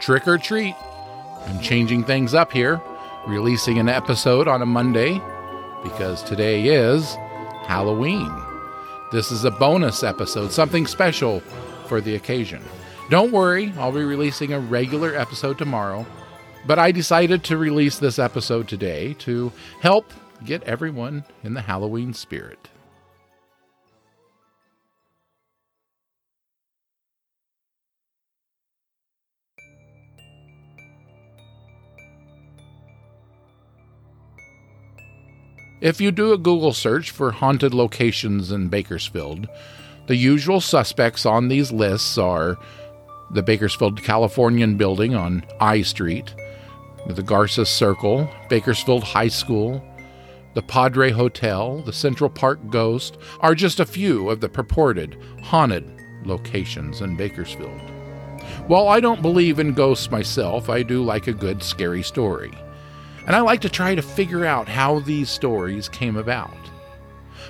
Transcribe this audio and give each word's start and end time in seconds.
Trick 0.00 0.28
or 0.28 0.38
treat. 0.38 0.74
I'm 1.46 1.60
changing 1.60 2.04
things 2.04 2.34
up 2.34 2.52
here, 2.52 2.80
releasing 3.26 3.78
an 3.78 3.88
episode 3.88 4.46
on 4.46 4.62
a 4.62 4.66
Monday 4.66 5.20
because 5.82 6.22
today 6.22 6.66
is 6.68 7.14
Halloween. 7.66 8.30
This 9.12 9.30
is 9.30 9.44
a 9.44 9.50
bonus 9.50 10.02
episode, 10.02 10.52
something 10.52 10.86
special 10.86 11.40
for 11.86 12.00
the 12.00 12.14
occasion. 12.14 12.62
Don't 13.08 13.32
worry, 13.32 13.72
I'll 13.78 13.92
be 13.92 14.02
releasing 14.02 14.52
a 14.52 14.60
regular 14.60 15.14
episode 15.14 15.58
tomorrow, 15.58 16.04
but 16.66 16.78
I 16.78 16.90
decided 16.92 17.44
to 17.44 17.56
release 17.56 17.98
this 17.98 18.18
episode 18.18 18.68
today 18.68 19.14
to 19.20 19.52
help 19.80 20.12
get 20.44 20.62
everyone 20.64 21.24
in 21.42 21.54
the 21.54 21.62
Halloween 21.62 22.12
spirit. 22.12 22.68
If 35.86 36.00
you 36.00 36.10
do 36.10 36.32
a 36.32 36.36
Google 36.36 36.72
search 36.72 37.12
for 37.12 37.30
haunted 37.30 37.72
locations 37.72 38.50
in 38.50 38.66
Bakersfield, 38.66 39.46
the 40.08 40.16
usual 40.16 40.60
suspects 40.60 41.24
on 41.24 41.46
these 41.46 41.70
lists 41.70 42.18
are 42.18 42.58
the 43.30 43.44
Bakersfield 43.44 44.02
Californian 44.02 44.76
building 44.76 45.14
on 45.14 45.44
I 45.60 45.82
Street, 45.82 46.34
the 47.06 47.22
Garces 47.22 47.68
Circle, 47.68 48.28
Bakersfield 48.48 49.04
High 49.04 49.28
School, 49.28 49.80
the 50.54 50.62
Padre 50.62 51.12
Hotel, 51.12 51.80
the 51.82 51.92
Central 51.92 52.30
Park 52.30 52.58
Ghost 52.68 53.16
are 53.38 53.54
just 53.54 53.78
a 53.78 53.86
few 53.86 54.28
of 54.28 54.40
the 54.40 54.48
purported 54.48 55.16
haunted 55.40 55.88
locations 56.24 57.00
in 57.00 57.16
Bakersfield. 57.16 57.80
While 58.66 58.88
I 58.88 58.98
don't 58.98 59.22
believe 59.22 59.60
in 59.60 59.72
ghosts 59.72 60.10
myself, 60.10 60.68
I 60.68 60.82
do 60.82 61.04
like 61.04 61.28
a 61.28 61.32
good 61.32 61.62
scary 61.62 62.02
story 62.02 62.50
and 63.26 63.34
I 63.34 63.40
like 63.40 63.60
to 63.62 63.68
try 63.68 63.94
to 63.94 64.02
figure 64.02 64.44
out 64.44 64.68
how 64.68 65.00
these 65.00 65.28
stories 65.28 65.88
came 65.88 66.16
about. 66.16 66.56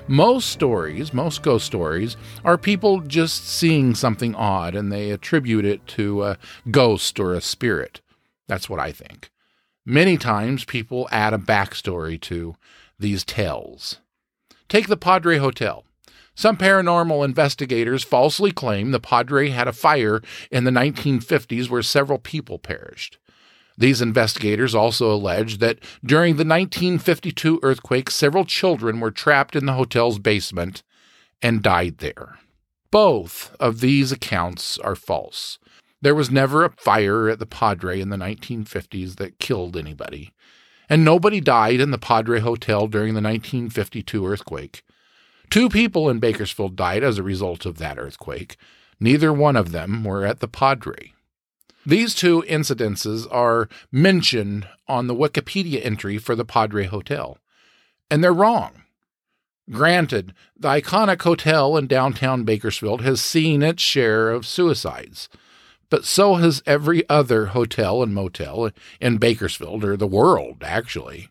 Most 0.09 0.51
stories, 0.51 1.13
most 1.13 1.43
ghost 1.43 1.67
stories, 1.67 2.17
are 2.45 2.57
people 2.57 3.01
just 3.01 3.47
seeing 3.47 3.95
something 3.95 4.35
odd 4.35 4.75
and 4.75 4.91
they 4.91 5.11
attribute 5.11 5.65
it 5.65 5.87
to 5.89 6.23
a 6.25 6.39
ghost 6.71 7.21
or 7.21 7.35
a 7.35 7.41
spirit. 7.41 8.01
That's 8.47 8.71
what 8.71 8.81
I 8.81 8.93
think. 8.93 9.31
Many 9.85 10.17
times 10.17 10.65
people 10.65 11.09
add 11.11 11.35
a 11.35 11.39
backstory 11.39 12.21
to 12.23 12.57
these 12.99 13.25
tales. 13.25 14.01
Take 14.69 14.89
the 14.89 14.97
Padre 14.97 15.39
Hotel. 15.39 15.85
Some 16.35 16.57
paranormal 16.57 17.25
investigators 17.25 18.05
falsely 18.05 18.53
claim 18.53 18.91
the 18.91 19.01
Padre 19.01 19.49
had 19.49 19.69
a 19.69 19.73
fire 19.73 20.21
in 20.51 20.65
the 20.65 20.71
1950s 20.71 21.69
where 21.69 21.83
several 21.83 22.19
people 22.19 22.59
perished. 22.59 23.19
These 23.79 24.01
investigators 24.01 24.75
also 24.75 25.13
allege 25.13 25.59
that 25.59 25.81
during 26.05 26.37
the 26.37 26.45
1952 26.45 27.61
earthquake, 27.63 28.11
several 28.11 28.45
children 28.45 29.01
were 29.01 29.11
trapped 29.11 29.55
in 29.55 29.67
the 29.67 29.75
hotel's 29.75 30.19
basement 30.19 30.83
and 31.43 31.63
died 31.63 31.99
there. 31.99 32.39
Both 32.91 33.55
of 33.61 33.81
these 33.81 34.13
accounts 34.13 34.79
are 34.79 34.95
false. 34.95 35.59
There 36.01 36.15
was 36.15 36.31
never 36.31 36.65
a 36.65 36.73
fire 36.79 37.29
at 37.29 37.39
the 37.39 37.47
Padre 37.47 38.01
in 38.01 38.09
the 38.11 38.17
1950s 38.17 39.17
that 39.17 39.39
killed 39.39 39.77
anybody, 39.77 40.33
and 40.89 41.05
nobody 41.05 41.41
died 41.41 41.81
in 41.81 41.91
the 41.91 41.99
Padre 41.99 42.41
Hotel 42.41 42.87
during 42.87 43.15
the 43.15 43.21
1952 43.21 44.27
earthquake. 44.27 44.83
Two 45.51 45.69
people 45.69 46.09
in 46.09 46.19
Bakersfield 46.19 46.77
died 46.77 47.03
as 47.03 47.19
a 47.19 47.23
result 47.23 47.67
of 47.67 47.79
that 47.79 47.99
earthquake. 47.99 48.57
Neither 48.99 49.33
one 49.33 49.57
of 49.57 49.73
them 49.73 50.05
were 50.05 50.25
at 50.25 50.41
the 50.41 50.49
Padre. 50.49 51.13
These 51.87 52.17
two 52.17 52.43
incidences 52.49 53.29
are 53.31 53.69
mentioned 53.93 54.67
on 54.89 55.07
the 55.07 55.15
Wikipedia 55.15 55.85
entry 55.85 56.19
for 56.19 56.35
the 56.35 56.45
Padre 56.45 56.87
Hotel, 56.87 57.39
and 58.11 58.25
they're 58.25 58.33
wrong. 58.33 58.83
Granted, 59.71 60.35
the 60.57 60.67
iconic 60.69 61.23
hotel 61.23 61.77
in 61.77 61.87
downtown 61.87 62.43
Bakersfield 62.43 63.03
has 63.03 63.21
seen 63.21 63.63
its 63.63 63.85
share 63.85 64.31
of 64.31 64.45
suicides, 64.45 65.29
but 65.89 66.05
so 66.05 66.35
has 66.35 66.61
every 66.67 67.09
other 67.09 67.47
hotel 67.47 68.03
and 68.03 68.13
motel 68.13 68.73
in 69.01 69.19
Bakersfield, 69.19 69.85
or 69.85 69.97
the 69.97 70.09
world, 70.09 70.65
actually. 70.65 71.29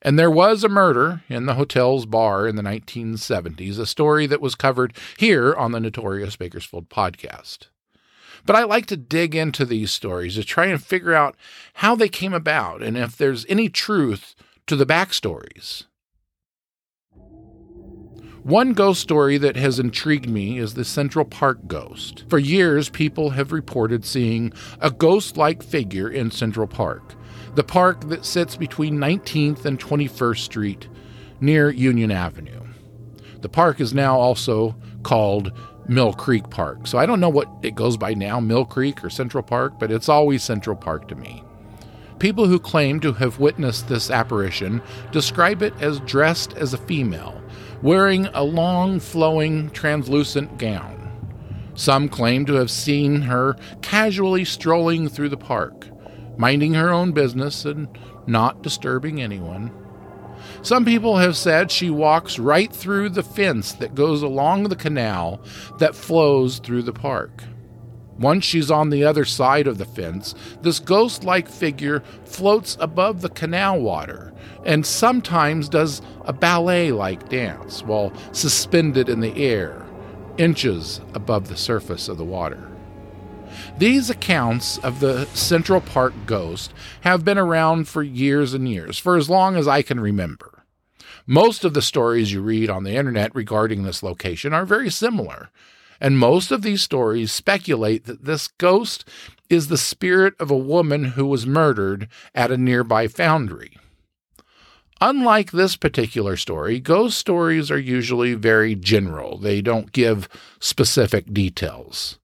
And 0.00 0.16
there 0.16 0.30
was 0.30 0.62
a 0.62 0.68
murder 0.68 1.24
in 1.28 1.46
the 1.46 1.54
hotel's 1.54 2.06
bar 2.06 2.46
in 2.46 2.54
the 2.54 2.62
1970s, 2.62 3.80
a 3.80 3.86
story 3.86 4.28
that 4.28 4.40
was 4.40 4.54
covered 4.54 4.96
here 5.16 5.52
on 5.52 5.72
the 5.72 5.80
Notorious 5.80 6.36
Bakersfield 6.36 6.88
podcast. 6.88 7.66
But 8.48 8.56
I 8.56 8.64
like 8.64 8.86
to 8.86 8.96
dig 8.96 9.34
into 9.34 9.66
these 9.66 9.90
stories 9.90 10.36
to 10.36 10.42
try 10.42 10.64
and 10.68 10.82
figure 10.82 11.12
out 11.12 11.36
how 11.74 11.94
they 11.94 12.08
came 12.08 12.32
about 12.32 12.82
and 12.82 12.96
if 12.96 13.14
there's 13.14 13.44
any 13.46 13.68
truth 13.68 14.34
to 14.66 14.74
the 14.74 14.86
backstories. 14.86 15.84
One 18.42 18.72
ghost 18.72 19.02
story 19.02 19.36
that 19.36 19.56
has 19.56 19.78
intrigued 19.78 20.30
me 20.30 20.56
is 20.56 20.72
the 20.72 20.86
Central 20.86 21.26
Park 21.26 21.66
ghost. 21.66 22.24
For 22.30 22.38
years, 22.38 22.88
people 22.88 23.28
have 23.28 23.52
reported 23.52 24.06
seeing 24.06 24.54
a 24.80 24.90
ghost 24.90 25.36
like 25.36 25.62
figure 25.62 26.08
in 26.08 26.30
Central 26.30 26.66
Park, 26.66 27.16
the 27.54 27.64
park 27.64 28.08
that 28.08 28.24
sits 28.24 28.56
between 28.56 28.96
19th 28.96 29.66
and 29.66 29.78
21st 29.78 30.38
Street 30.38 30.88
near 31.38 31.68
Union 31.68 32.10
Avenue. 32.10 32.66
The 33.42 33.50
park 33.50 33.78
is 33.78 33.92
now 33.92 34.18
also 34.18 34.74
called 35.02 35.52
Mill 35.88 36.12
Creek 36.12 36.50
Park. 36.50 36.86
So 36.86 36.98
I 36.98 37.06
don't 37.06 37.20
know 37.20 37.28
what 37.30 37.48
it 37.62 37.74
goes 37.74 37.96
by 37.96 38.14
now, 38.14 38.38
Mill 38.38 38.64
Creek 38.64 39.02
or 39.02 39.10
Central 39.10 39.42
Park, 39.42 39.78
but 39.78 39.90
it's 39.90 40.08
always 40.08 40.42
Central 40.42 40.76
Park 40.76 41.08
to 41.08 41.14
me. 41.14 41.42
People 42.18 42.46
who 42.46 42.58
claim 42.58 43.00
to 43.00 43.12
have 43.14 43.38
witnessed 43.38 43.88
this 43.88 44.10
apparition 44.10 44.82
describe 45.12 45.62
it 45.62 45.72
as 45.80 46.00
dressed 46.00 46.52
as 46.54 46.74
a 46.74 46.78
female, 46.78 47.40
wearing 47.80 48.26
a 48.26 48.42
long, 48.42 49.00
flowing, 49.00 49.70
translucent 49.70 50.58
gown. 50.58 50.96
Some 51.74 52.08
claim 52.08 52.44
to 52.46 52.54
have 52.54 52.70
seen 52.72 53.22
her 53.22 53.56
casually 53.82 54.44
strolling 54.44 55.08
through 55.08 55.28
the 55.28 55.36
park, 55.36 55.88
minding 56.36 56.74
her 56.74 56.90
own 56.90 57.12
business 57.12 57.64
and 57.64 57.88
not 58.26 58.62
disturbing 58.62 59.22
anyone. 59.22 59.72
Some 60.62 60.84
people 60.84 61.18
have 61.18 61.36
said 61.36 61.70
she 61.70 61.90
walks 61.90 62.38
right 62.38 62.72
through 62.72 63.10
the 63.10 63.22
fence 63.22 63.72
that 63.74 63.94
goes 63.94 64.22
along 64.22 64.64
the 64.64 64.76
canal 64.76 65.40
that 65.78 65.94
flows 65.94 66.58
through 66.58 66.82
the 66.82 66.92
park. 66.92 67.44
Once 68.18 68.44
she's 68.44 68.70
on 68.70 68.90
the 68.90 69.04
other 69.04 69.24
side 69.24 69.68
of 69.68 69.78
the 69.78 69.84
fence, 69.84 70.34
this 70.62 70.80
ghost 70.80 71.22
like 71.22 71.48
figure 71.48 72.00
floats 72.24 72.76
above 72.80 73.20
the 73.20 73.28
canal 73.28 73.80
water 73.80 74.34
and 74.64 74.84
sometimes 74.84 75.68
does 75.68 76.02
a 76.24 76.32
ballet 76.32 76.90
like 76.90 77.28
dance 77.28 77.84
while 77.84 78.12
suspended 78.32 79.08
in 79.08 79.20
the 79.20 79.36
air, 79.36 79.86
inches 80.36 81.00
above 81.14 81.48
the 81.48 81.56
surface 81.56 82.08
of 82.08 82.18
the 82.18 82.24
water. 82.24 82.67
These 83.78 84.10
accounts 84.10 84.78
of 84.78 85.00
the 85.00 85.26
Central 85.26 85.80
Park 85.80 86.14
ghost 86.26 86.72
have 87.02 87.24
been 87.24 87.38
around 87.38 87.88
for 87.88 88.02
years 88.02 88.54
and 88.54 88.68
years, 88.68 88.98
for 88.98 89.16
as 89.16 89.30
long 89.30 89.56
as 89.56 89.68
I 89.68 89.82
can 89.82 90.00
remember. 90.00 90.64
Most 91.26 91.64
of 91.64 91.74
the 91.74 91.82
stories 91.82 92.32
you 92.32 92.40
read 92.40 92.70
on 92.70 92.84
the 92.84 92.96
internet 92.96 93.34
regarding 93.34 93.82
this 93.82 94.02
location 94.02 94.54
are 94.54 94.64
very 94.64 94.90
similar, 94.90 95.50
and 96.00 96.18
most 96.18 96.50
of 96.50 96.62
these 96.62 96.82
stories 96.82 97.32
speculate 97.32 98.06
that 98.06 98.24
this 98.24 98.48
ghost 98.48 99.06
is 99.50 99.68
the 99.68 99.76
spirit 99.78 100.34
of 100.40 100.50
a 100.50 100.56
woman 100.56 101.04
who 101.04 101.26
was 101.26 101.46
murdered 101.46 102.08
at 102.34 102.50
a 102.50 102.56
nearby 102.56 103.08
foundry. 103.08 103.76
Unlike 105.00 105.52
this 105.52 105.76
particular 105.76 106.36
story, 106.36 106.80
ghost 106.80 107.18
stories 107.18 107.70
are 107.70 107.78
usually 107.78 108.34
very 108.34 108.74
general. 108.74 109.38
They 109.38 109.60
don't 109.60 109.92
give 109.92 110.28
specific 110.60 111.32
details. 111.32 112.18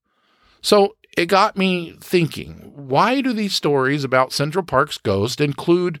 So 0.61 0.95
it 1.15 1.27
got 1.27 1.57
me 1.57 1.95
thinking 1.99 2.71
why 2.75 3.21
do 3.21 3.33
these 3.33 3.55
stories 3.55 4.03
about 4.03 4.33
Central 4.33 4.63
Park's 4.63 4.97
ghost 4.97 5.41
include 5.41 5.99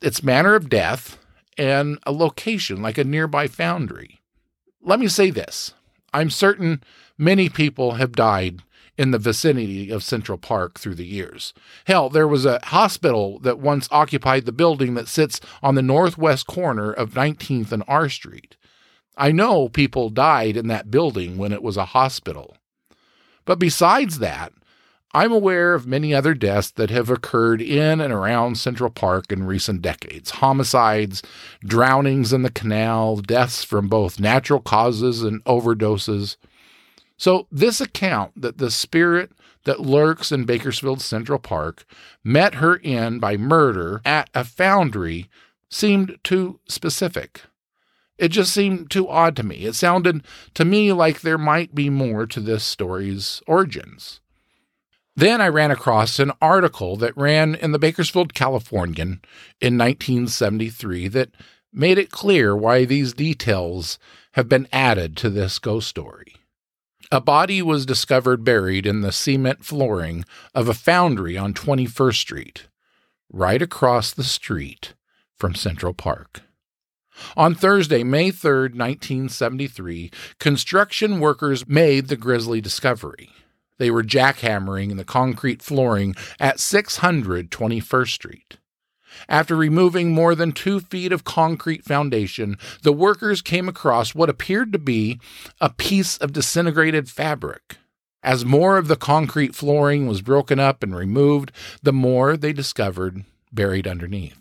its 0.00 0.22
manner 0.22 0.54
of 0.54 0.70
death 0.70 1.18
and 1.56 1.98
a 2.06 2.12
location 2.12 2.80
like 2.80 2.98
a 2.98 3.04
nearby 3.04 3.46
foundry? 3.46 4.20
Let 4.80 5.00
me 5.00 5.08
say 5.08 5.30
this 5.30 5.74
I'm 6.14 6.30
certain 6.30 6.82
Many 7.20 7.48
people 7.48 7.94
have 7.94 8.12
died 8.12 8.62
in 8.96 9.10
the 9.10 9.18
vicinity 9.18 9.90
of 9.90 10.04
Central 10.04 10.38
Park 10.38 10.78
through 10.78 10.94
the 10.94 11.04
years. 11.04 11.52
Hell, 11.86 12.08
there 12.08 12.28
was 12.28 12.46
a 12.46 12.60
hospital 12.66 13.40
that 13.40 13.58
once 13.58 13.88
occupied 13.90 14.46
the 14.46 14.52
building 14.52 14.94
that 14.94 15.08
sits 15.08 15.40
on 15.64 15.74
the 15.74 15.82
northwest 15.82 16.46
corner 16.46 16.92
of 16.92 17.14
19th 17.14 17.72
and 17.72 17.82
R 17.88 18.08
Street. 18.08 18.56
I 19.16 19.32
know 19.32 19.68
people 19.68 20.10
died 20.10 20.56
in 20.56 20.68
that 20.68 20.92
building 20.92 21.38
when 21.38 21.52
it 21.52 21.62
was 21.62 21.76
a 21.76 21.86
hospital. 21.86 22.56
But 23.48 23.58
besides 23.58 24.18
that, 24.18 24.52
I'm 25.14 25.32
aware 25.32 25.72
of 25.72 25.86
many 25.86 26.12
other 26.12 26.34
deaths 26.34 26.70
that 26.72 26.90
have 26.90 27.08
occurred 27.08 27.62
in 27.62 27.98
and 27.98 28.12
around 28.12 28.58
Central 28.58 28.90
Park 28.90 29.32
in 29.32 29.44
recent 29.44 29.80
decades 29.80 30.32
homicides, 30.32 31.22
drownings 31.64 32.34
in 32.34 32.42
the 32.42 32.50
canal, 32.50 33.16
deaths 33.16 33.64
from 33.64 33.88
both 33.88 34.20
natural 34.20 34.60
causes 34.60 35.22
and 35.22 35.42
overdoses. 35.44 36.36
So, 37.16 37.46
this 37.50 37.80
account 37.80 38.38
that 38.38 38.58
the 38.58 38.70
spirit 38.70 39.32
that 39.64 39.80
lurks 39.80 40.30
in 40.30 40.44
Bakersfield 40.44 41.00
Central 41.00 41.38
Park 41.38 41.86
met 42.22 42.56
her 42.56 42.78
end 42.84 43.22
by 43.22 43.38
murder 43.38 44.02
at 44.04 44.28
a 44.34 44.44
foundry 44.44 45.30
seemed 45.70 46.18
too 46.22 46.60
specific. 46.68 47.44
It 48.18 48.28
just 48.28 48.52
seemed 48.52 48.90
too 48.90 49.08
odd 49.08 49.36
to 49.36 49.42
me. 49.42 49.64
It 49.64 49.74
sounded 49.74 50.24
to 50.54 50.64
me 50.64 50.92
like 50.92 51.20
there 51.20 51.38
might 51.38 51.74
be 51.74 51.88
more 51.88 52.26
to 52.26 52.40
this 52.40 52.64
story's 52.64 53.40
origins. 53.46 54.20
Then 55.14 55.40
I 55.40 55.48
ran 55.48 55.70
across 55.70 56.18
an 56.18 56.32
article 56.40 56.96
that 56.96 57.16
ran 57.16 57.54
in 57.54 57.72
the 57.72 57.78
Bakersfield 57.78 58.34
Californian 58.34 59.20
in 59.60 59.78
1973 59.78 61.08
that 61.08 61.30
made 61.72 61.98
it 61.98 62.10
clear 62.10 62.56
why 62.56 62.84
these 62.84 63.14
details 63.14 63.98
have 64.32 64.48
been 64.48 64.68
added 64.72 65.16
to 65.16 65.30
this 65.30 65.58
ghost 65.58 65.88
story. 65.88 66.36
A 67.10 67.20
body 67.20 67.62
was 67.62 67.86
discovered 67.86 68.44
buried 68.44 68.86
in 68.86 69.00
the 69.00 69.12
cement 69.12 69.64
flooring 69.64 70.24
of 70.54 70.68
a 70.68 70.74
foundry 70.74 71.36
on 71.36 71.54
21st 71.54 72.16
Street, 72.16 72.68
right 73.32 73.62
across 73.62 74.12
the 74.12 74.24
street 74.24 74.94
from 75.36 75.54
Central 75.54 75.94
Park. 75.94 76.42
On 77.36 77.54
Thursday, 77.54 78.02
May 78.04 78.30
3, 78.30 78.62
1973, 78.74 80.10
construction 80.38 81.20
workers 81.20 81.68
made 81.68 82.08
the 82.08 82.16
grisly 82.16 82.60
discovery. 82.60 83.30
They 83.78 83.90
were 83.90 84.02
jackhammering 84.02 84.90
in 84.90 84.96
the 84.96 85.04
concrete 85.04 85.62
flooring 85.62 86.14
at 86.38 86.60
600 86.60 87.50
21st 87.50 88.08
Street. 88.08 88.58
After 89.28 89.56
removing 89.56 90.12
more 90.12 90.34
than 90.34 90.52
two 90.52 90.80
feet 90.80 91.12
of 91.12 91.24
concrete 91.24 91.84
foundation, 91.84 92.56
the 92.82 92.92
workers 92.92 93.42
came 93.42 93.68
across 93.68 94.14
what 94.14 94.28
appeared 94.28 94.72
to 94.72 94.78
be 94.78 95.18
a 95.60 95.70
piece 95.70 96.18
of 96.18 96.32
disintegrated 96.32 97.08
fabric. 97.08 97.78
As 98.22 98.44
more 98.44 98.78
of 98.78 98.88
the 98.88 98.96
concrete 98.96 99.54
flooring 99.54 100.06
was 100.06 100.22
broken 100.22 100.58
up 100.58 100.82
and 100.82 100.94
removed, 100.94 101.52
the 101.82 101.92
more 101.92 102.36
they 102.36 102.52
discovered 102.52 103.24
buried 103.52 103.86
underneath. 103.86 104.38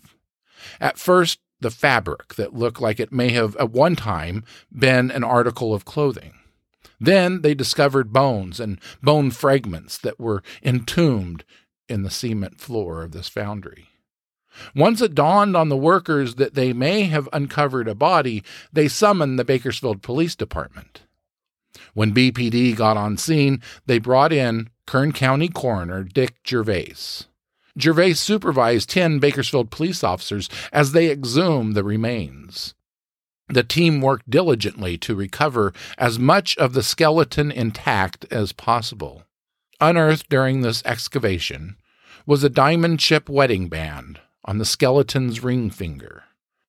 At 0.80 0.98
first, 0.98 1.40
the 1.60 1.72
fabric 1.72 2.36
that 2.36 2.54
looked 2.54 2.82
like 2.82 3.00
it 3.00 3.12
may 3.12 3.30
have 3.30 3.56
at 3.58 3.72
one 3.72 3.96
time 3.96 4.44
been 4.72 5.12
an 5.12 5.24
article 5.24 5.74
of 5.74 5.86
clothing. 5.86 6.34
Then 7.00 7.42
they 7.42 7.54
discovered 7.54 8.14
bones 8.14 8.60
and 8.60 8.80
bone 9.02 9.32
fragments 9.32 9.98
that 10.00 10.20
were 10.20 10.44
entombed 10.64 11.44
in 11.88 12.04
the 12.04 12.10
cement 12.10 12.60
floor 12.60 13.04
of 13.04 13.12
this 13.12 13.30
foundry. 13.30 13.90
Once 14.76 15.02
it 15.02 15.14
dawned 15.14 15.56
on 15.56 15.70
the 15.70 15.78
workers 15.78 16.36
that 16.36 16.56
they 16.56 16.74
may 16.74 17.04
have 17.04 17.30
uncovered 17.32 17.88
a 17.88 17.96
body, 17.96 18.44
they 18.74 18.88
summoned 18.88 19.38
the 19.38 19.46
Bakersfield 19.46 20.02
Police 20.02 20.36
Department. 20.36 21.02
When 21.94 22.14
BPD 22.14 22.76
got 22.76 22.98
on 22.98 23.18
scene, 23.18 23.62
they 23.86 24.00
brought 24.00 24.34
in 24.34 24.70
Kern 24.88 25.12
County 25.12 25.48
Coroner 25.48 26.04
Dick 26.04 26.36
Gervais. 26.46 27.26
Gervais 27.80 28.14
supervised 28.14 28.90
10 28.90 29.20
Bakersfield 29.20 29.70
police 29.70 30.04
officers 30.04 30.50
as 30.72 30.92
they 30.92 31.12
exhumed 31.12 31.76
the 31.76 31.84
remains. 31.84 32.74
The 33.50 33.64
team 33.64 34.02
worked 34.02 34.30
diligently 34.30 34.98
to 35.00 35.16
recover 35.16 35.74
as 35.98 36.20
much 36.20 36.58
of 36.58 36.74
the 36.74 36.84
skeleton 36.84 37.52
intact 37.52 38.26
as 38.32 38.52
possible. 38.52 39.24
Unearthed 39.80 40.28
during 40.28 40.62
this 40.62 40.82
excavation 40.86 41.78
was 42.26 42.44
a 42.44 42.50
diamond 42.50 43.00
chip 43.00 43.30
wedding 43.30 43.70
band 43.70 44.20
on 44.44 44.58
the 44.58 44.66
skeleton's 44.66 45.44
ring 45.44 45.70
finger. 45.70 46.24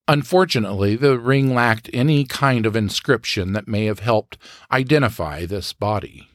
Unfortunately, 0.07 0.95
the 0.95 1.19
ring 1.19 1.55
lacked 1.55 1.91
any 1.93 2.25
kind 2.25 2.65
of 2.65 2.77
inscription 2.77 3.53
that 3.53 3.69
may 3.69 3.87
have 3.87 4.01
helped 4.01 4.39
identify 4.71 5.45
this 5.45 5.73
body. 5.73 6.29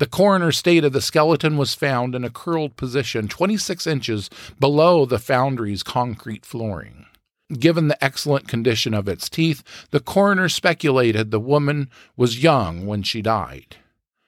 The 0.00 0.06
coroner 0.06 0.50
stated 0.50 0.94
the 0.94 1.02
skeleton 1.02 1.58
was 1.58 1.74
found 1.74 2.14
in 2.14 2.24
a 2.24 2.30
curled 2.30 2.74
position 2.76 3.28
26 3.28 3.86
inches 3.86 4.30
below 4.58 5.04
the 5.04 5.18
foundry's 5.18 5.82
concrete 5.82 6.46
flooring. 6.46 7.04
Given 7.52 7.88
the 7.88 8.02
excellent 8.02 8.48
condition 8.48 8.94
of 8.94 9.08
its 9.08 9.28
teeth, 9.28 9.62
the 9.90 10.00
coroner 10.00 10.48
speculated 10.48 11.30
the 11.30 11.38
woman 11.38 11.90
was 12.16 12.42
young 12.42 12.86
when 12.86 13.02
she 13.02 13.20
died. 13.20 13.76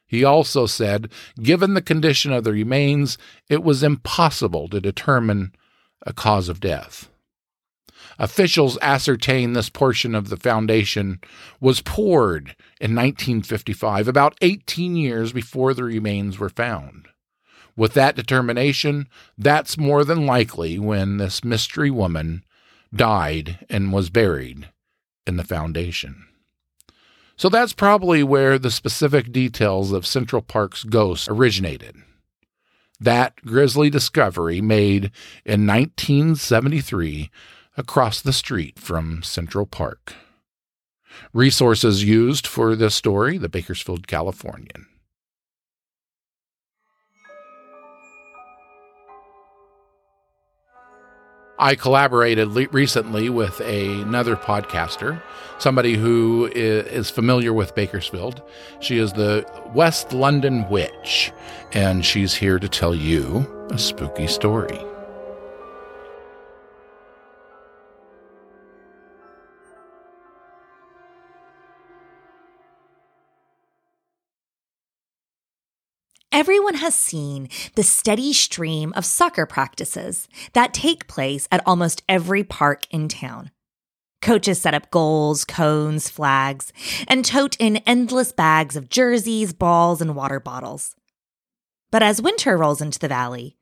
He 0.07 0.23
also 0.23 0.67
said, 0.67 1.11
given 1.43 1.73
the 1.73 1.81
condition 1.81 2.33
of 2.33 2.45
the 2.45 2.53
remains, 2.53 3.17
it 3.49 3.65
was 3.65 3.83
impossible 3.83 4.69
to 4.69 4.79
determine 4.79 5.55
a 6.03 6.13
cause 6.13 6.51
of 6.51 6.61
death. 6.61 7.09
Officials 8.19 8.79
ascertained 8.83 9.57
this 9.57 9.71
portion 9.71 10.15
of 10.15 10.29
the 10.29 10.37
foundation 10.37 11.21
was 11.61 11.81
poured 11.81 12.57
in 12.81 12.95
1955, 12.95 14.09
about 14.09 14.37
18 14.41 14.97
years 14.97 15.33
before 15.33 15.75
the 15.75 15.85
remains 15.85 16.39
were 16.39 16.49
found. 16.49 17.09
With 17.77 17.95
that 17.95 18.17
determination, 18.17 19.09
that's 19.39 19.79
more 19.79 20.05
than 20.05 20.27
likely 20.27 20.79
when 20.79 21.17
this 21.17 21.43
mystery 21.43 21.91
woman 21.91 22.45
died 22.95 23.65
and 23.71 23.93
was 23.93 24.11
buried 24.11 24.69
in 25.27 25.37
the 25.37 25.45
foundation. 25.45 26.27
So 27.37 27.49
that's 27.49 27.73
probably 27.73 28.23
where 28.23 28.59
the 28.59 28.71
specific 28.71 29.33
details 29.33 29.91
of 29.91 30.07
Central 30.07 30.43
Park's 30.43 30.85
ghost 30.85 31.29
originated. 31.29 31.97
That 33.01 33.37
grisly 33.45 33.91
discovery 33.91 34.61
made 34.61 35.11
in 35.45 35.67
1973 35.67 37.31
across 37.77 38.21
the 38.21 38.33
street 38.33 38.79
from 38.79 39.23
Central 39.23 39.67
Park. 39.67 40.15
Resources 41.33 42.05
used 42.05 42.47
for 42.47 42.75
this 42.75 42.95
story 42.95 43.39
the 43.39 43.49
Bakersfield 43.49 44.07
Californian. 44.07 44.87
I 51.59 51.77
collaborated 51.77 52.49
le- 52.49 52.67
recently 52.73 53.29
with 53.31 53.61
a, 53.61 54.01
another 54.01 54.35
podcaster, 54.35 55.23
somebody 55.59 55.95
who 55.95 56.51
is, 56.57 56.87
is 56.87 57.11
familiar 57.11 57.53
with 57.53 57.75
Bakersfield. 57.77 58.43
She 58.81 58.99
is 58.99 59.13
the 59.13 59.47
West 59.73 60.13
London 60.13 60.69
Witch, 60.69 61.31
and 61.73 62.05
she's 62.05 62.35
here 62.35 62.59
to 62.59 62.69
tell 62.69 62.97
you 62.97 63.47
a 63.71 63.79
spooky 63.79 64.27
story. 64.27 64.92
Everyone 76.33 76.77
has 76.77 76.95
seen 76.95 77.51
the 77.75 77.83
steady 77.83 78.33
stream 78.33 78.95
of 78.97 79.05
soccer 79.05 79.45
practices 79.45 80.29
that 80.55 80.73
take 80.73 81.07
place 81.07 81.47
at 81.53 81.63
almost 81.67 82.03
every 82.09 82.43
park 82.43 82.87
in 82.91 83.09
town. 83.09 83.51
Coaches 84.23 84.59
set 84.59 84.73
up 84.73 84.91
goals, 84.91 85.45
cones, 85.45 86.09
flags, 86.09 86.73
and 87.07 87.23
tote 87.23 87.55
in 87.61 87.77
endless 87.85 88.33
bags 88.33 88.77
of 88.77 88.89
jerseys, 88.89 89.53
balls, 89.53 90.01
and 90.01 90.17
water 90.17 90.41
bottles. 90.41 90.97
But 91.91 92.03
as 92.03 92.23
winter 92.23 92.57
rolls 92.57 92.81
into 92.81 92.99
the 92.99 93.09
valley, 93.09 93.59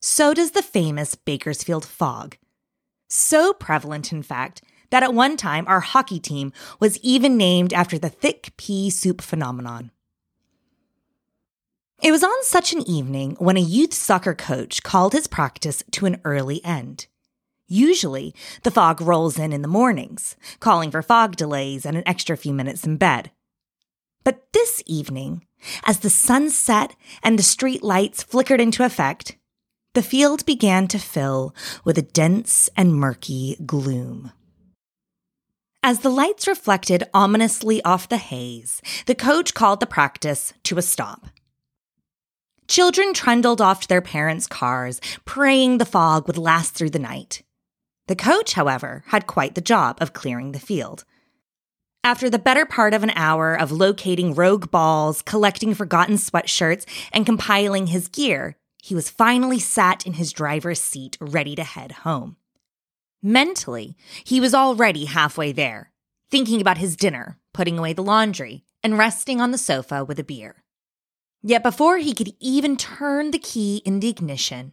so 0.00 0.32
does 0.32 0.52
the 0.52 0.62
famous 0.62 1.14
Bakersfield 1.14 1.84
fog. 1.84 2.38
So 3.06 3.52
prevalent, 3.52 4.12
in 4.12 4.22
fact, 4.22 4.62
that 4.88 5.02
at 5.02 5.12
one 5.12 5.36
time 5.36 5.66
our 5.68 5.80
hockey 5.80 6.20
team 6.20 6.54
was 6.80 6.98
even 7.00 7.36
named 7.36 7.74
after 7.74 7.98
the 7.98 8.08
thick 8.08 8.52
pea 8.56 8.88
soup 8.88 9.20
phenomenon. 9.20 9.90
It 12.04 12.12
was 12.12 12.22
on 12.22 12.42
such 12.42 12.74
an 12.74 12.86
evening 12.86 13.34
when 13.38 13.56
a 13.56 13.60
youth 13.60 13.94
soccer 13.94 14.34
coach 14.34 14.82
called 14.82 15.14
his 15.14 15.26
practice 15.26 15.82
to 15.92 16.04
an 16.04 16.20
early 16.22 16.62
end. 16.62 17.06
Usually, 17.66 18.34
the 18.62 18.70
fog 18.70 19.00
rolls 19.00 19.38
in 19.38 19.54
in 19.54 19.62
the 19.62 19.68
mornings, 19.68 20.36
calling 20.60 20.90
for 20.90 21.00
fog 21.00 21.36
delays 21.36 21.86
and 21.86 21.96
an 21.96 22.02
extra 22.04 22.36
few 22.36 22.52
minutes 22.52 22.84
in 22.84 22.98
bed. 22.98 23.30
But 24.22 24.52
this 24.52 24.82
evening, 24.84 25.46
as 25.84 26.00
the 26.00 26.10
sun 26.10 26.50
set 26.50 26.94
and 27.22 27.38
the 27.38 27.42
street 27.42 27.82
lights 27.82 28.22
flickered 28.22 28.60
into 28.60 28.84
effect, 28.84 29.38
the 29.94 30.02
field 30.02 30.44
began 30.44 30.86
to 30.88 30.98
fill 30.98 31.54
with 31.84 31.96
a 31.96 32.02
dense 32.02 32.68
and 32.76 32.94
murky 32.94 33.56
gloom. 33.64 34.30
As 35.82 36.00
the 36.00 36.10
lights 36.10 36.46
reflected 36.46 37.04
ominously 37.14 37.82
off 37.82 38.10
the 38.10 38.18
haze, 38.18 38.82
the 39.06 39.14
coach 39.14 39.54
called 39.54 39.80
the 39.80 39.86
practice 39.86 40.52
to 40.64 40.76
a 40.76 40.82
stop. 40.82 41.28
Children 42.66 43.12
trundled 43.12 43.60
off 43.60 43.82
to 43.82 43.88
their 43.88 44.00
parents' 44.00 44.46
cars, 44.46 45.00
praying 45.24 45.78
the 45.78 45.84
fog 45.84 46.26
would 46.26 46.38
last 46.38 46.74
through 46.74 46.90
the 46.90 46.98
night. 46.98 47.42
The 48.06 48.16
coach, 48.16 48.54
however, 48.54 49.04
had 49.08 49.26
quite 49.26 49.54
the 49.54 49.60
job 49.60 49.98
of 50.00 50.12
clearing 50.12 50.52
the 50.52 50.58
field. 50.58 51.04
After 52.02 52.28
the 52.28 52.38
better 52.38 52.66
part 52.66 52.92
of 52.92 53.02
an 53.02 53.12
hour 53.16 53.54
of 53.54 53.72
locating 53.72 54.34
rogue 54.34 54.70
balls, 54.70 55.22
collecting 55.22 55.74
forgotten 55.74 56.16
sweatshirts, 56.16 56.84
and 57.12 57.24
compiling 57.24 57.86
his 57.86 58.08
gear, 58.08 58.56
he 58.82 58.94
was 58.94 59.08
finally 59.08 59.58
sat 59.58 60.06
in 60.06 60.14
his 60.14 60.32
driver's 60.32 60.80
seat 60.80 61.16
ready 61.20 61.54
to 61.54 61.64
head 61.64 61.92
home. 61.92 62.36
Mentally, 63.22 63.96
he 64.22 64.38
was 64.38 64.52
already 64.54 65.06
halfway 65.06 65.52
there, 65.52 65.92
thinking 66.30 66.60
about 66.60 66.76
his 66.76 66.96
dinner, 66.96 67.38
putting 67.54 67.78
away 67.78 67.94
the 67.94 68.02
laundry, 68.02 68.64
and 68.82 68.98
resting 68.98 69.40
on 69.40 69.50
the 69.50 69.58
sofa 69.58 70.04
with 70.04 70.18
a 70.18 70.24
beer. 70.24 70.63
Yet 71.46 71.62
before 71.62 71.98
he 71.98 72.14
could 72.14 72.32
even 72.40 72.78
turn 72.78 73.30
the 73.30 73.38
key 73.38 73.82
in 73.84 74.00
the 74.00 74.08
ignition, 74.08 74.72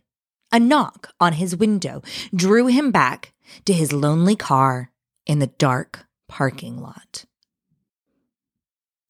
a 0.54 0.60
knock 0.60 1.14
on 1.20 1.34
his 1.34 1.54
window 1.54 2.02
drew 2.34 2.68
him 2.68 2.92
back 2.92 3.34
to 3.66 3.74
his 3.74 3.92
lonely 3.92 4.38
car 4.38 4.90
in 5.26 5.40
the 5.40 5.48
dark 5.48 6.06
parking 6.30 6.82
lot. 6.82 7.26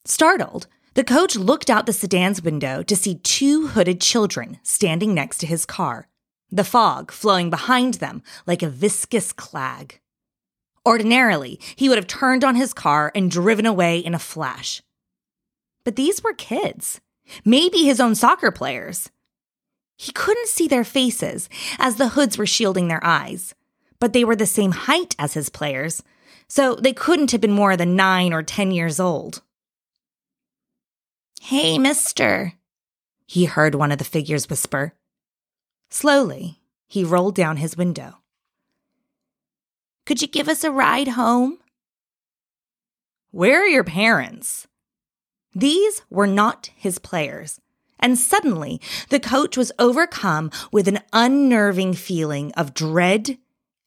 Startled, 0.05 0.65
the 0.95 1.03
coach 1.03 1.35
looked 1.35 1.69
out 1.69 1.85
the 1.85 1.93
sedan's 1.93 2.41
window 2.41 2.81
to 2.81 2.95
see 2.95 3.19
two 3.19 3.67
hooded 3.67 4.01
children 4.01 4.57
standing 4.63 5.13
next 5.13 5.37
to 5.37 5.45
his 5.45 5.63
car, 5.63 6.07
the 6.49 6.63
fog 6.63 7.11
flowing 7.11 7.51
behind 7.51 7.95
them 7.95 8.23
like 8.47 8.63
a 8.63 8.69
viscous 8.69 9.31
clag. 9.31 9.99
Ordinarily, 10.83 11.59
he 11.75 11.89
would 11.89 11.99
have 11.99 12.07
turned 12.07 12.43
on 12.43 12.55
his 12.55 12.73
car 12.73 13.11
and 13.13 13.29
driven 13.29 13.67
away 13.67 13.99
in 13.99 14.15
a 14.15 14.19
flash. 14.19 14.81
But 15.83 15.95
these 15.95 16.23
were 16.23 16.33
kids 16.33 16.99
maybe 17.45 17.79
his 17.79 17.99
own 17.99 18.15
soccer 18.15 18.51
players. 18.51 19.09
He 19.97 20.11
couldn't 20.11 20.47
see 20.47 20.67
their 20.67 20.83
faces 20.83 21.47
as 21.77 21.95
the 21.95 22.09
hoods 22.09 22.37
were 22.37 22.45
shielding 22.45 22.87
their 22.87 23.03
eyes, 23.03 23.53
but 23.99 24.13
they 24.13 24.23
were 24.23 24.35
the 24.35 24.47
same 24.47 24.71
height 24.71 25.15
as 25.19 25.33
his 25.33 25.49
players, 25.49 26.01
so 26.47 26.75
they 26.75 26.93
couldn't 26.93 27.31
have 27.31 27.41
been 27.41 27.51
more 27.51 27.77
than 27.77 27.95
nine 27.95 28.33
or 28.33 28.43
ten 28.43 28.71
years 28.71 28.99
old. 28.99 29.41
Hey, 31.39 31.77
mister, 31.77 32.53
he 33.27 33.45
heard 33.45 33.75
one 33.75 33.91
of 33.91 33.97
the 33.97 34.03
figures 34.03 34.49
whisper. 34.49 34.93
Slowly, 35.89 36.59
he 36.87 37.03
rolled 37.03 37.35
down 37.35 37.57
his 37.57 37.77
window. 37.77 38.17
Could 40.05 40.21
you 40.21 40.27
give 40.27 40.49
us 40.49 40.63
a 40.63 40.71
ride 40.71 41.09
home? 41.09 41.59
Where 43.31 43.63
are 43.63 43.67
your 43.67 43.83
parents? 43.83 44.67
These 45.53 46.01
were 46.09 46.27
not 46.27 46.71
his 46.75 46.99
players. 46.99 47.59
And 47.99 48.17
suddenly, 48.17 48.81
the 49.09 49.19
coach 49.19 49.55
was 49.55 49.71
overcome 49.77 50.49
with 50.71 50.87
an 50.87 50.99
unnerving 51.13 51.93
feeling 51.93 52.51
of 52.53 52.73
dread 52.73 53.37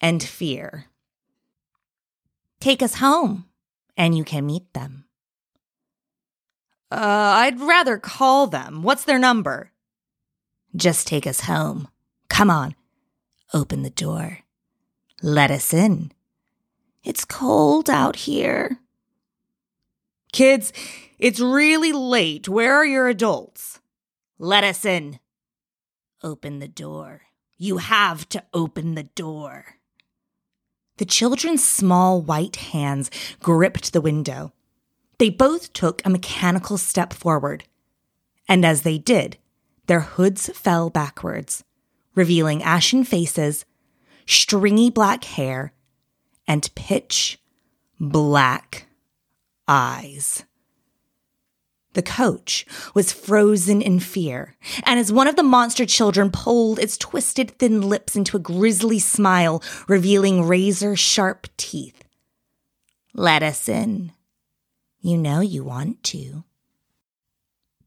and 0.01 0.23
fear. 0.23 0.87
Take 2.61 2.81
us 2.81 2.97
home, 2.97 3.47
and 3.97 4.17
you 4.17 4.25
can 4.25 4.47
meet 4.47 4.73
them. 4.73 5.05
Uh, 6.91 6.97
I'd 7.43 7.61
rather 7.61 7.99
call 7.99 8.47
them. 8.47 8.83
What's 8.83 9.05
their 9.05 9.19
number? 9.19 9.73
Just 10.77 11.09
take 11.09 11.27
us 11.27 11.41
home. 11.41 11.89
Come 12.29 12.51
on. 12.51 12.77
Open 13.53 13.83
the 13.83 13.91
door. 13.91 14.41
Let 15.23 15.51
us 15.51 15.75
in. 15.75 16.13
It's 17.03 17.25
cold 17.25 17.91
out 17.91 18.17
here. 18.17 18.79
Kids, 20.35 20.73
it's 21.17 21.39
really 21.39 21.93
late. 21.93 22.49
Where 22.49 22.75
are 22.75 22.85
your 22.85 23.07
adults? 23.07 23.79
Let 24.37 24.65
us 24.65 24.85
in. 24.85 25.21
Open 26.25 26.59
the 26.59 26.67
door. 26.67 27.23
You 27.57 27.77
have 27.77 28.29
to 28.31 28.43
open 28.53 28.97
the 28.97 29.05
door. 29.05 29.77
The 30.97 31.05
children's 31.05 31.63
small 31.63 32.21
white 32.21 32.57
hands 32.57 33.13
gripped 33.39 33.93
the 33.93 34.01
window. 34.01 34.53
They 35.19 35.31
both 35.31 35.73
took 35.73 36.05
a 36.05 36.11
mechanical 36.11 36.79
step 36.79 37.13
forward. 37.13 37.63
And 38.49 38.67
as 38.67 38.83
they 38.83 38.99
did, 38.99 39.39
their 39.87 40.01
hoods 40.01 40.49
fell 40.49 40.91
backwards, 40.91 41.63
revealing 42.17 42.61
ashen 42.61 43.05
faces, 43.05 43.65
stringy 44.27 44.91
black 44.91 45.23
hair, 45.23 45.75
and 46.49 46.69
pitch 46.75 47.39
black 48.01 48.89
eyes. 49.67 50.45
The 51.95 52.03
coach 52.03 52.67
was 52.93 53.13
frozen 53.13 53.81
in 53.81 54.01
fear, 54.01 54.57
and 54.85 54.99
as 54.99 55.13
one 55.13 55.29
of 55.29 55.37
the 55.37 55.45
monster 55.45 55.87
children 55.87 56.31
pulled 56.33 56.81
its 56.81 56.99
twisted 56.99 57.53
thin 57.53 57.83
lips 57.83 58.17
into 58.17 58.37
a 58.37 58.41
grisly 58.41 58.99
smile, 58.99 59.63
revealing 59.87 60.45
razor 60.45 60.97
sharp 60.97 61.47
teeth. 61.57 62.03
Let 63.15 63.45
us 63.45 63.69
in. 63.69 64.13
You 65.01 65.17
know 65.17 65.41
you 65.41 65.63
want 65.63 66.03
to. 66.05 66.43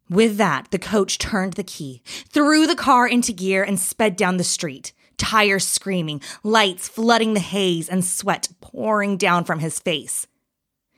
With 0.09 0.37
that, 0.37 0.71
the 0.71 0.79
coach 0.79 1.17
turned 1.17 1.53
the 1.53 1.63
key, 1.63 2.01
threw 2.05 2.65
the 2.65 2.75
car 2.75 3.05
into 3.05 3.33
gear, 3.33 3.61
and 3.61 3.77
sped 3.77 4.15
down 4.15 4.37
the 4.37 4.43
street, 4.45 4.93
tires 5.17 5.67
screaming, 5.67 6.21
lights 6.43 6.87
flooding 6.87 7.33
the 7.33 7.41
haze, 7.41 7.89
and 7.89 8.05
sweat 8.05 8.47
pouring 8.61 9.17
down 9.17 9.43
from 9.43 9.59
his 9.59 9.79
face. 9.79 10.27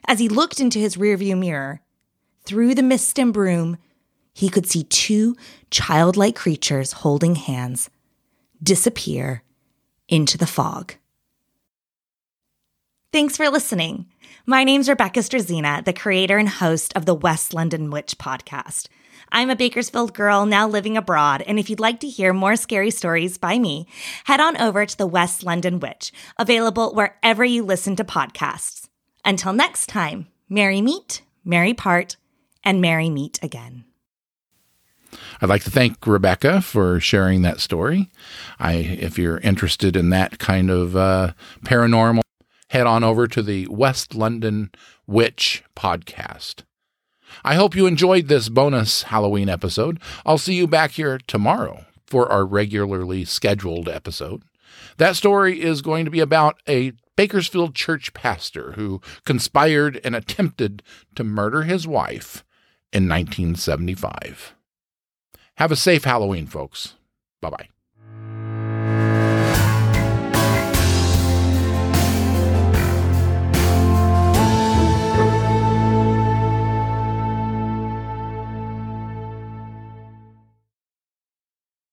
As 0.09 0.17
he 0.17 0.27
looked 0.27 0.59
into 0.59 0.79
his 0.79 0.97
rearview 0.97 1.37
mirror, 1.37 1.81
through 2.43 2.73
the 2.73 2.81
mist 2.81 3.19
and 3.19 3.31
broom, 3.31 3.77
he 4.33 4.49
could 4.49 4.65
see 4.65 4.85
two 4.85 5.35
childlike 5.69 6.35
creatures 6.35 6.93
holding 6.93 7.35
hands 7.35 7.91
disappear 8.61 9.43
into 10.07 10.35
the 10.35 10.47
fog. 10.47 10.95
Thanks 13.13 13.37
for 13.37 13.51
listening. 13.51 14.07
My 14.47 14.63
name's 14.63 14.89
Rebecca 14.89 15.19
Strazina, 15.19 15.85
the 15.85 15.93
creator 15.93 16.39
and 16.39 16.49
host 16.49 16.91
of 16.95 17.05
the 17.05 17.13
West 17.13 17.53
London 17.53 17.91
Witch 17.91 18.17
podcast. 18.17 18.87
I'm 19.31 19.51
a 19.51 19.55
Bakersfield 19.55 20.15
girl 20.15 20.47
now 20.47 20.67
living 20.67 20.97
abroad, 20.97 21.43
and 21.43 21.59
if 21.59 21.69
you'd 21.69 21.79
like 21.79 21.99
to 21.99 22.09
hear 22.09 22.33
more 22.33 22.55
scary 22.55 22.89
stories 22.89 23.37
by 23.37 23.59
me, 23.59 23.85
head 24.23 24.39
on 24.39 24.59
over 24.59 24.87
to 24.87 24.97
the 24.97 25.05
West 25.05 25.43
London 25.43 25.79
Witch, 25.79 26.11
available 26.39 26.95
wherever 26.95 27.45
you 27.45 27.63
listen 27.63 27.95
to 27.97 28.03
podcasts. 28.03 28.88
Until 29.25 29.53
next 29.53 29.87
time, 29.87 30.27
merry 30.49 30.81
meet, 30.81 31.21
merry 31.43 31.73
part, 31.73 32.17
and 32.63 32.81
merry 32.81 33.09
meet 33.09 33.39
again. 33.41 33.85
I'd 35.41 35.49
like 35.49 35.63
to 35.63 35.71
thank 35.71 36.05
Rebecca 36.05 36.61
for 36.61 36.99
sharing 36.99 37.41
that 37.41 37.59
story. 37.59 38.11
I, 38.59 38.73
if 38.73 39.17
you're 39.17 39.39
interested 39.39 39.95
in 39.95 40.09
that 40.09 40.39
kind 40.39 40.69
of 40.69 40.95
uh, 40.95 41.33
paranormal, 41.63 42.21
head 42.69 42.85
on 42.85 43.03
over 43.03 43.27
to 43.27 43.41
the 43.41 43.67
West 43.67 44.13
London 44.13 44.71
Witch 45.07 45.63
podcast. 45.75 46.63
I 47.43 47.55
hope 47.55 47.75
you 47.75 47.85
enjoyed 47.85 48.27
this 48.27 48.49
bonus 48.49 49.03
Halloween 49.03 49.49
episode. 49.49 49.99
I'll 50.25 50.37
see 50.37 50.55
you 50.55 50.67
back 50.67 50.91
here 50.91 51.19
tomorrow 51.27 51.85
for 52.05 52.31
our 52.31 52.45
regularly 52.45 53.25
scheduled 53.25 53.87
episode. 53.87 54.43
That 54.97 55.15
story 55.15 55.61
is 55.61 55.81
going 55.81 56.05
to 56.05 56.11
be 56.11 56.19
about 56.19 56.59
a 56.67 56.93
Bakersfield 57.19 57.75
church 57.75 58.13
pastor 58.13 58.71
who 58.77 59.01
conspired 59.25 59.99
and 60.05 60.15
attempted 60.15 60.81
to 61.15 61.25
murder 61.25 61.63
his 61.63 61.85
wife 61.85 62.45
in 62.93 63.09
1975. 63.09 64.55
Have 65.57 65.69
a 65.69 65.75
safe 65.75 66.05
Halloween, 66.05 66.47
folks. 66.47 66.95
Bye 67.41 67.49
bye. 67.49 67.78